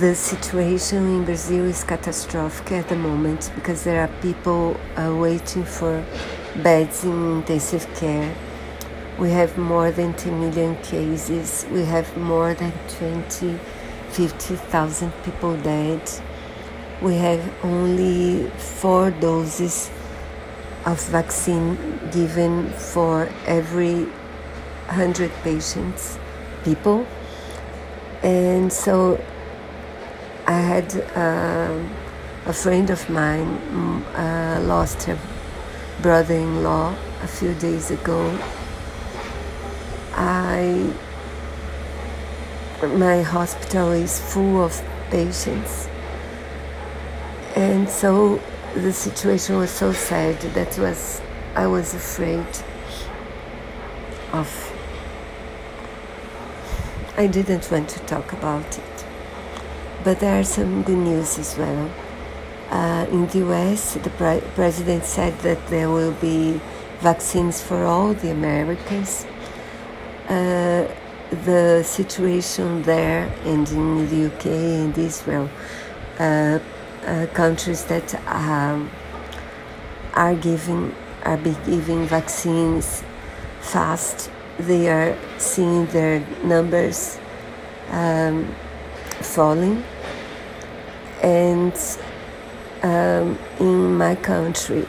the 0.00 0.14
situation 0.14 1.06
in 1.06 1.24
Brazil 1.24 1.66
is 1.66 1.84
catastrophic 1.84 2.72
at 2.72 2.88
the 2.88 2.96
moment 2.96 3.52
because 3.54 3.84
there 3.84 4.00
are 4.00 4.08
people 4.22 4.74
uh, 4.96 5.14
waiting 5.14 5.64
for 5.64 6.02
beds 6.62 7.04
in 7.04 7.36
intensive 7.36 7.86
care. 7.94 8.34
We 9.18 9.30
have 9.30 9.58
more 9.58 9.90
than 9.90 10.14
10 10.14 10.40
million 10.40 10.76
cases. 10.76 11.66
We 11.70 11.84
have 11.84 12.16
more 12.16 12.54
than 12.54 12.72
20, 12.98 13.58
50,000 14.10 15.12
people 15.24 15.56
dead. 15.58 16.10
We 17.02 17.16
have 17.16 17.52
only 17.62 18.48
four 18.50 19.10
doses 19.10 19.90
of 20.86 21.04
vaccine 21.08 21.76
given 22.10 22.70
for 22.70 23.28
every 23.46 24.04
100 24.86 25.30
patients, 25.42 26.18
people. 26.64 27.06
And 28.22 28.72
so 28.72 29.20
I 30.52 30.60
had 30.60 30.94
uh, 31.16 31.82
a 32.44 32.52
friend 32.52 32.90
of 32.90 33.08
mine 33.08 33.48
uh, 34.14 34.60
lost 34.62 35.04
her 35.04 35.18
brother 36.02 36.34
in 36.34 36.62
law 36.62 36.94
a 37.22 37.26
few 37.26 37.54
days 37.54 37.90
ago. 37.90 38.38
I 40.12 40.92
my 42.82 43.22
hospital 43.22 43.92
is 43.92 44.20
full 44.20 44.62
of 44.62 44.82
patients 45.08 45.88
and 47.56 47.88
so 47.88 48.38
the 48.74 48.92
situation 48.92 49.56
was 49.56 49.70
so 49.70 49.92
sad 49.92 50.38
that 50.56 50.76
was 50.78 51.22
I 51.54 51.66
was 51.66 51.94
afraid 51.94 52.50
of 54.32 54.48
I 57.16 57.26
didn't 57.26 57.70
want 57.70 57.88
to 57.90 58.00
talk 58.00 58.32
about 58.34 58.78
it 58.78 59.11
but 60.04 60.20
there 60.20 60.38
are 60.40 60.44
some 60.44 60.82
good 60.82 60.98
news 60.98 61.38
as 61.38 61.56
well 61.56 61.90
uh, 62.70 63.06
in 63.10 63.26
the 63.28 63.38
US 63.48 63.94
the 63.94 64.10
pre- 64.10 64.42
president 64.54 65.04
said 65.04 65.38
that 65.40 65.66
there 65.68 65.90
will 65.90 66.12
be 66.12 66.60
vaccines 67.00 67.60
for 67.60 67.84
all 67.84 68.14
the 68.14 68.30
Americans 68.30 69.26
uh, 70.28 70.86
the 71.44 71.82
situation 71.82 72.82
there 72.82 73.32
and 73.44 73.68
in 73.70 74.08
the 74.08 74.26
UK 74.26 74.46
and 74.46 74.96
Israel 74.98 75.48
uh, 76.18 76.58
uh, 77.06 77.26
countries 77.34 77.84
that 77.86 78.14
um, 78.26 78.90
are 80.14 80.34
giving 80.34 80.94
are 81.24 81.36
be 81.36 81.56
giving 81.64 82.06
vaccines 82.06 83.02
fast. 83.60 84.30
They 84.58 84.88
are 84.90 85.16
seeing 85.38 85.86
their 85.86 86.20
numbers 86.44 87.18
um, 87.90 88.54
falling, 89.20 89.82
and 91.22 91.72
um, 92.82 93.38
in 93.60 93.96
my 93.96 94.14
country, 94.16 94.86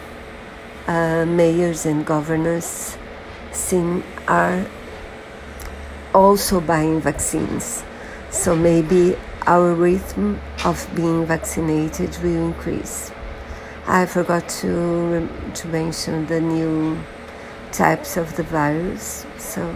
uh, 0.88 1.25
mayors 1.25 1.86
and 1.86 2.06
governors 2.06 2.98
seem 3.52 4.03
are 4.28 4.66
also 6.14 6.59
buying 6.59 7.00
vaccines. 7.00 7.84
So 8.31 8.56
maybe 8.56 9.16
our 9.45 9.73
rhythm 9.73 10.40
of 10.66 10.88
being 10.95 11.25
vaccinated 11.25 12.17
will 12.23 12.47
increase. 12.47 13.12
I 13.86 14.06
forgot 14.06 14.47
to, 14.62 15.28
to 15.53 15.68
mention 15.68 16.25
the 16.25 16.40
new 16.42 16.97
types 17.72 18.18
of 18.18 18.36
the 18.38 18.44
virus, 18.44 19.25
so 19.38 19.75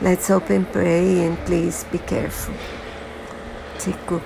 let's 0.00 0.28
hope 0.28 0.50
and 0.50 0.70
pray 0.70 1.26
and 1.26 1.36
please 1.38 1.84
be 1.84 1.98
careful. 1.98 2.54
Take 3.78 4.06
good, 4.06 4.22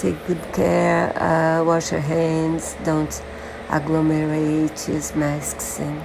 take 0.00 0.26
good 0.26 0.42
care, 0.54 1.12
uh, 1.22 1.62
wash 1.62 1.92
your 1.92 2.00
hands, 2.00 2.74
don't 2.84 3.22
agglomerate, 3.68 4.88
use 4.88 5.14
masks, 5.14 5.78
and 5.78 6.02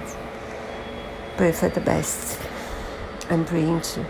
pray 1.38 1.50
for 1.50 1.70
the 1.70 1.80
best. 1.80 2.38
I'm 3.30 3.44
praying 3.46 3.80
too. 3.80 4.04